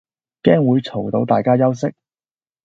[0.41, 1.93] 驚會嘈到大家休息